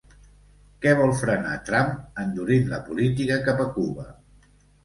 [0.85, 1.93] Què vol frenar Trump
[2.25, 4.09] endurint la política cap a Cuba?